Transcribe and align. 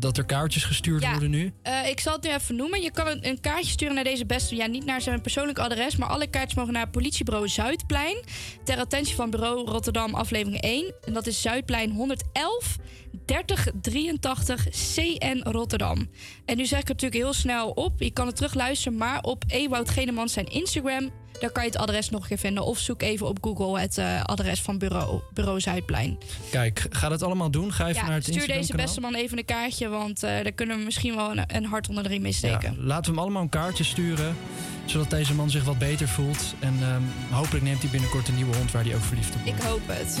dat 0.00 0.16
er 0.16 0.24
kaartjes 0.24 0.64
gestuurd 0.64 1.10
worden 1.10 1.30
nu? 1.30 1.52
Uh, 1.62 1.88
ik 1.88 2.00
zal 2.00 2.12
het 2.12 2.22
nu 2.22 2.30
even 2.30 2.56
noemen. 2.56 2.82
Je 2.82 2.90
kan 2.90 3.06
een, 3.06 3.26
een, 3.26 3.40
kaartje 3.40 3.70
sturen 3.70 3.94
naar 3.94 4.04
deze 4.04 4.26
beste. 4.26 4.56
Ja, 4.56 4.66
niet 4.66 4.84
naar 4.84 5.00
zijn 5.00 5.20
persoonlijk 5.20 5.58
adres, 5.58 5.96
maar 5.96 6.08
alle 6.08 6.26
kaartjes 6.26 6.54
mogen 6.54 6.72
naar 6.72 6.90
politiebureau 6.90 7.48
Zuidplein. 7.48 8.24
Ter 8.64 8.78
attentie 8.78 9.14
van 9.14 9.30
bureau 9.30 9.66
Rotterdam, 9.66 10.14
aflevering 10.14 10.62
1. 10.62 10.94
En 11.04 11.12
dat 11.12 11.26
is 11.26 11.40
Zuidplein 11.40 11.90
111 11.90 12.76
3083 13.24 14.68
CN 14.68 15.40
Rotterdam. 15.42 16.10
En 16.44 16.56
nu 16.56 16.66
zeg 16.66 16.80
ik 16.80 16.88
het 16.88 17.00
natuurlijk 17.00 17.22
heel 17.22 17.32
snel 17.32 17.70
op. 17.70 18.00
Je 18.00 18.10
kan 18.10 18.26
het 18.26 18.36
terugluisteren, 18.36 18.98
maar 18.98 19.22
op 19.22 19.44
Ewout 19.46 19.90
Genemans 19.90 20.32
zijn 20.32 20.46
Instagram 20.46 21.10
daar 21.40 21.50
kan 21.50 21.64
je 21.64 21.70
het 21.70 21.78
adres 21.78 22.10
nog 22.10 22.22
een 22.22 22.28
keer 22.28 22.38
vinden. 22.38 22.64
Of 22.64 22.78
zoek 22.78 23.02
even 23.02 23.26
op 23.26 23.38
Google 23.40 23.80
het 23.80 23.98
uh, 23.98 24.22
adres 24.24 24.60
van 24.60 24.78
bureau, 24.78 25.20
bureau 25.34 25.60
Zuidplein. 25.60 26.18
Kijk, 26.50 26.86
ga 26.90 27.08
dat 27.08 27.22
allemaal 27.22 27.50
doen. 27.50 27.72
Ga 27.72 27.88
even 27.88 28.00
ja, 28.00 28.06
naar 28.06 28.14
het 28.14 28.24
Stuur 28.24 28.46
deze 28.46 28.76
beste 28.76 29.00
man 29.00 29.14
even 29.14 29.38
een 29.38 29.44
kaartje, 29.44 29.88
want 29.88 30.24
uh, 30.24 30.30
daar 30.30 30.52
kunnen 30.52 30.78
we 30.78 30.84
misschien 30.84 31.16
wel 31.16 31.30
een, 31.30 31.44
een 31.46 31.64
hart 31.64 31.88
onder 31.88 32.02
de 32.02 32.08
riem 32.08 32.22
mee 32.22 32.32
steken. 32.32 32.74
Ja, 32.76 32.82
laten 32.82 33.04
we 33.04 33.10
hem 33.10 33.18
allemaal 33.18 33.42
een 33.42 33.48
kaartje 33.48 33.84
sturen, 33.84 34.36
zodat 34.84 35.10
deze 35.10 35.34
man 35.34 35.50
zich 35.50 35.64
wat 35.64 35.78
beter 35.78 36.08
voelt. 36.08 36.54
En 36.58 36.82
um, 36.82 37.04
hopelijk 37.30 37.64
neemt 37.64 37.82
hij 37.82 37.90
binnenkort 37.90 38.28
een 38.28 38.34
nieuwe 38.34 38.56
hond 38.56 38.72
waar 38.72 38.84
hij 38.84 38.94
ook 38.94 39.02
verliefd 39.02 39.34
op 39.34 39.42
wordt. 39.44 39.58
Ik 39.58 39.64
hoop 39.64 39.82
het. 39.86 40.20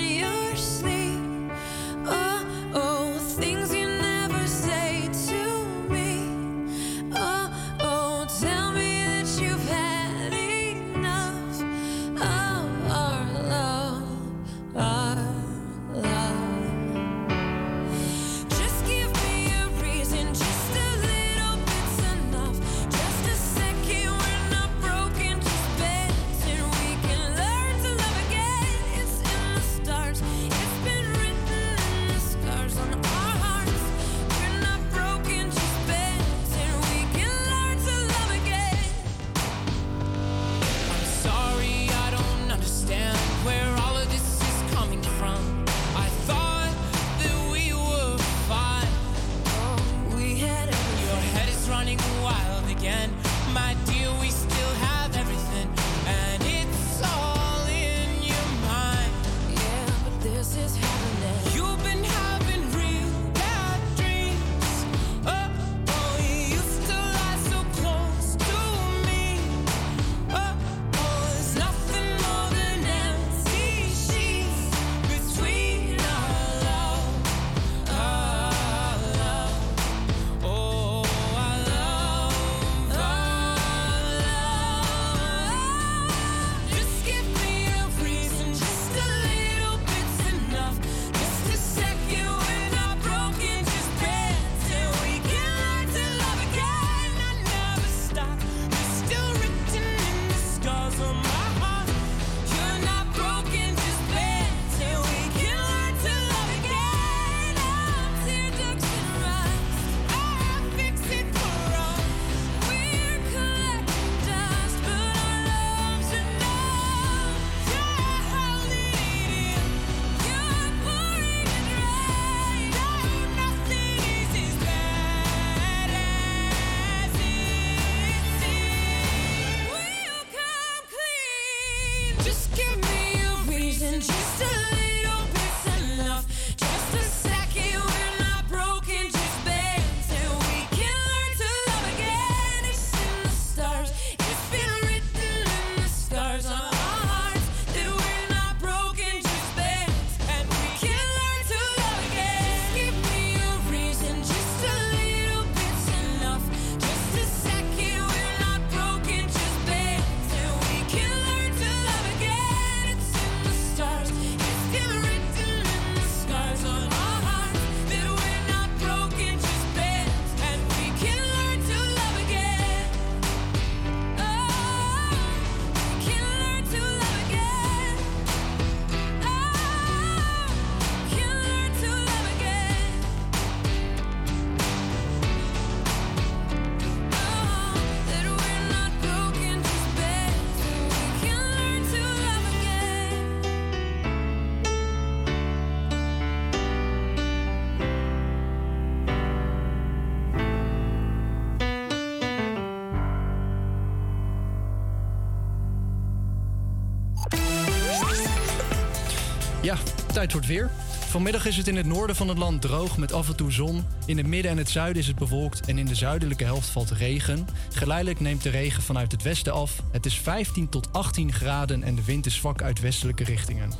tijd 210.11 210.31
voor 210.31 210.41
het 210.41 210.49
weer. 210.49 210.69
Vanmiddag 211.09 211.45
is 211.45 211.57
het 211.57 211.67
in 211.67 211.75
het 211.75 211.85
noorden 211.85 212.15
van 212.15 212.27
het 212.27 212.37
land 212.37 212.61
droog 212.61 212.97
met 212.97 213.13
af 213.13 213.27
en 213.27 213.35
toe 213.35 213.51
zon. 213.51 213.85
In 214.05 214.17
het 214.17 214.27
midden 214.27 214.51
en 214.51 214.57
het 214.57 214.69
zuiden 214.69 215.01
is 215.01 215.07
het 215.07 215.15
bewolkt 215.15 215.67
en 215.67 215.77
in 215.77 215.85
de 215.85 215.95
zuidelijke 215.95 216.43
helft 216.43 216.69
valt 216.69 216.91
regen. 216.91 217.47
Geleidelijk 217.73 218.19
neemt 218.19 218.43
de 218.43 218.49
regen 218.49 218.83
vanuit 218.83 219.11
het 219.11 219.21
westen 219.21 219.53
af. 219.53 219.81
Het 219.91 220.05
is 220.05 220.19
15 220.19 220.69
tot 220.69 220.93
18 220.93 221.33
graden 221.33 221.83
en 221.83 221.95
de 221.95 222.03
wind 222.03 222.25
is 222.25 222.35
zwak 222.35 222.61
uit 222.61 222.79
westelijke 222.79 223.23
richtingen. 223.23 223.71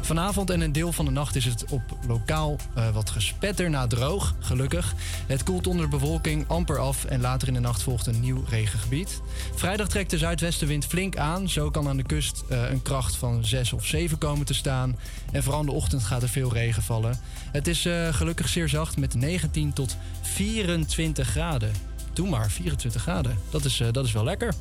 Vanavond 0.00 0.50
en 0.50 0.60
een 0.60 0.72
deel 0.72 0.92
van 0.92 1.04
de 1.04 1.10
nacht 1.10 1.36
is 1.36 1.44
het 1.44 1.64
op 1.70 1.82
lokaal 2.06 2.56
eh, 2.74 2.90
wat 2.90 3.10
gespetter 3.10 3.70
na 3.70 3.86
droog, 3.86 4.34
gelukkig. 4.40 4.94
Het 5.26 5.42
koelt 5.42 5.66
onder 5.66 5.88
bewolking 5.88 6.48
amper 6.48 6.78
af 6.78 7.04
en 7.04 7.20
later 7.20 7.48
in 7.48 7.54
de 7.54 7.60
nacht 7.60 7.82
volgt 7.82 8.06
een 8.06 8.20
nieuw 8.20 8.44
regengebied. 8.48 9.20
Vrijdag 9.54 9.88
trekt 9.88 10.10
de 10.10 10.18
zuidwestenwind 10.18 10.86
flink 10.86 11.16
aan. 11.16 11.48
Zo 11.48 11.70
kan 11.70 11.88
aan 11.88 11.96
de 11.96 12.02
kust 12.02 12.44
eh, 12.48 12.70
een 12.70 12.82
kracht 12.82 13.16
van 13.16 13.44
6 13.44 13.72
of 13.72 13.84
7 13.86 14.18
komen 14.18 14.46
te 14.46 14.54
staan. 14.54 14.98
En 15.32 15.42
vooral 15.42 15.60
in 15.60 15.66
de 15.66 15.72
ochtend 15.72 16.04
gaat 16.04 16.22
er 16.22 16.28
veel 16.28 16.52
regen 16.52 16.82
vallen. 16.82 17.20
Het 17.52 17.66
is 17.66 17.86
eh, 17.86 18.14
gelukkig 18.14 18.48
zeer 18.48 18.68
zacht 18.68 18.96
met 18.96 19.14
19 19.14 19.72
tot 19.72 19.96
24 20.22 21.28
graden. 21.28 21.72
Doe 22.12 22.28
maar, 22.28 22.50
24 22.50 23.02
graden. 23.02 23.38
Dat 23.50 23.64
is, 23.64 23.82
dat 23.92 24.04
is 24.04 24.12
wel 24.12 24.24
lekker. 24.24 24.54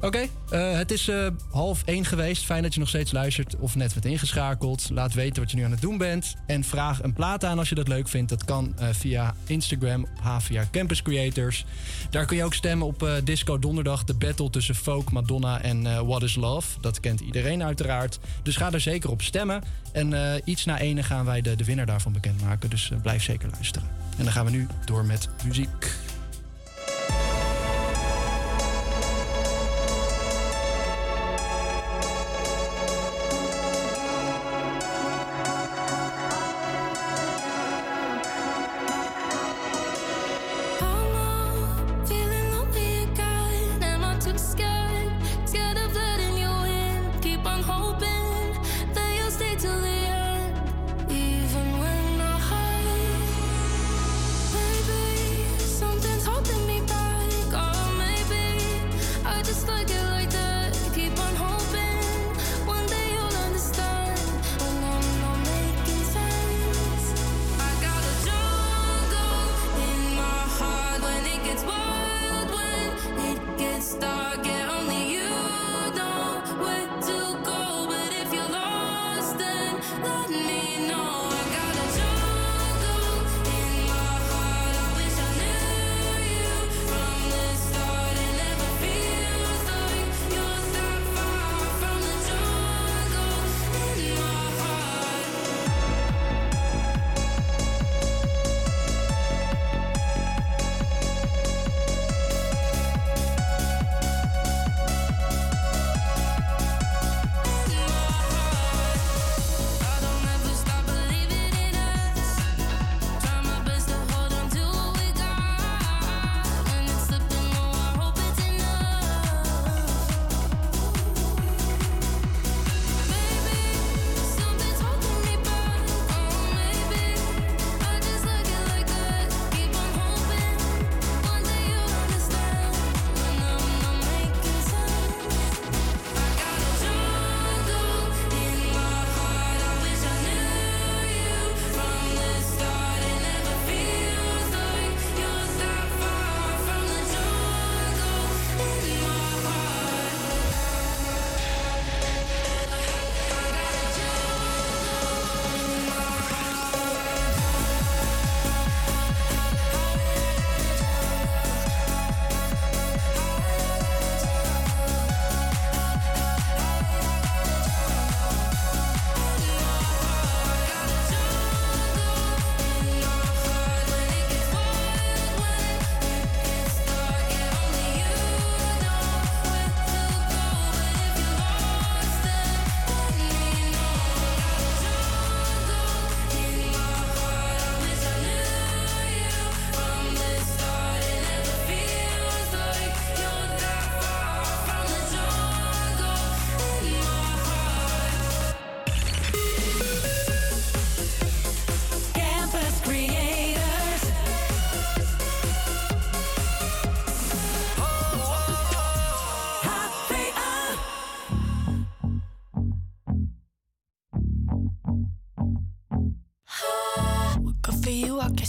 Oké, 0.00 0.26
eh, 0.50 0.72
het 0.72 0.90
is 0.90 1.08
uh, 1.08 1.26
half 1.50 1.82
één 1.84 2.04
geweest. 2.04 2.44
Fijn 2.44 2.62
dat 2.62 2.74
je 2.74 2.80
nog 2.80 2.88
steeds 2.88 3.12
luistert 3.12 3.56
of 3.56 3.74
net 3.74 3.92
bent 3.92 4.04
ingeschakeld. 4.04 4.90
Laat 4.92 5.14
weten 5.14 5.42
wat 5.42 5.50
je 5.50 5.56
nu 5.56 5.64
aan 5.64 5.70
het 5.70 5.80
doen 5.80 5.98
bent. 5.98 6.34
En 6.46 6.64
vraag 6.64 7.02
een 7.02 7.12
plaat 7.12 7.44
aan 7.44 7.58
als 7.58 7.68
je 7.68 7.74
dat 7.74 7.88
leuk 7.88 8.08
vindt. 8.08 8.28
Dat 8.28 8.44
kan 8.44 8.74
uh, 8.80 8.88
via 8.92 9.34
Instagram 9.46 10.02
op 10.02 10.66
Campus 10.70 11.02
Creators. 11.02 11.64
Daar 12.10 12.26
kun 12.26 12.36
je 12.36 12.44
ook 12.44 12.54
stemmen 12.54 12.86
op 12.86 13.20
Disco 13.24 13.58
Donderdag. 13.58 14.04
De 14.04 14.14
battle 14.14 14.50
tussen 14.50 14.74
Folk, 14.74 15.12
Madonna 15.12 15.62
en 15.62 16.06
What 16.06 16.22
is 16.22 16.34
Love. 16.34 16.80
Dat 16.80 17.00
kent 17.00 17.20
iedereen 17.20 17.62
uiteraard. 17.62 18.18
Dus 18.42 18.56
ga 18.56 18.72
er 18.72 18.80
zeker 18.80 19.10
op 19.10 19.22
stemmen. 19.22 19.62
En 19.92 20.40
iets 20.44 20.64
na 20.64 20.78
ene 20.78 21.02
gaan 21.02 21.24
wij 21.24 21.40
de, 21.40 21.56
de 21.56 21.64
winnaar 21.64 21.86
daarvan 21.86 22.12
bekendmaken. 22.12 22.70
Dus 22.70 22.90
blijf 23.02 23.22
zeker 23.22 23.48
luisteren. 23.52 23.88
En 24.18 24.24
dan 24.24 24.32
gaan 24.32 24.44
we 24.44 24.50
nu 24.50 24.66
door 24.84 25.04
met 25.04 25.28
muziek. 25.44 26.05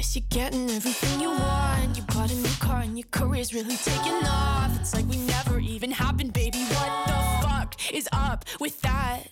Guess 0.00 0.16
you're 0.16 0.24
getting 0.30 0.70
everything 0.70 1.20
you 1.20 1.28
want. 1.28 1.94
You 1.94 2.02
bought 2.04 2.32
a 2.32 2.34
new 2.34 2.56
car 2.58 2.80
and 2.80 2.96
your 2.96 3.06
career's 3.10 3.52
really 3.52 3.76
taking 3.76 4.26
off. 4.26 4.74
It's 4.80 4.94
like 4.94 5.06
we 5.06 5.18
never 5.18 5.58
even 5.58 5.90
happened, 5.90 6.32
baby. 6.32 6.56
What 6.56 7.06
the 7.06 7.46
fuck 7.46 7.92
is 7.92 8.08
up 8.10 8.46
with 8.60 8.80
that? 8.80 9.24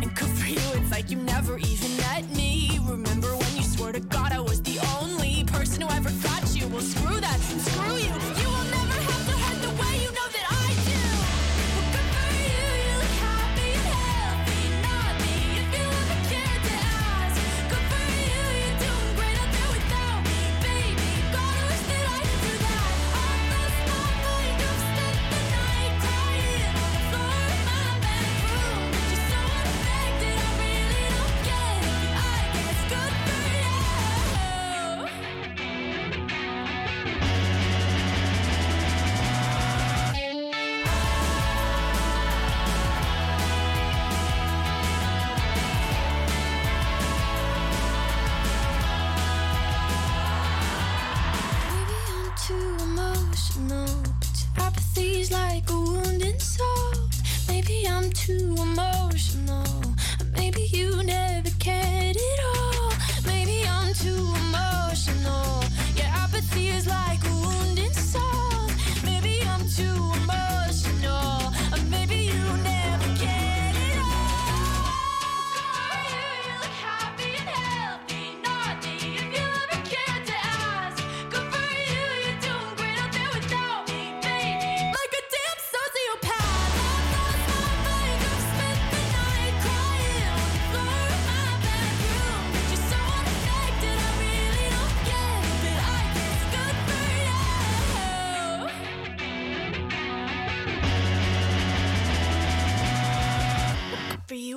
And 0.00 0.16
good 0.16 0.30
for 0.30 0.48
you, 0.48 0.80
it's 0.80 0.90
like 0.90 1.10
you 1.10 1.18
never 1.18 1.58
even 1.58 1.94
met 1.98 2.24
me. 2.34 2.80
Remember 2.88 3.36
when 3.36 3.54
you 3.54 3.62
swore 3.62 3.92
to 3.92 4.00
God 4.00 4.32
I 4.32 4.40
was 4.40 4.62
the 4.62 4.78
only 4.78 4.99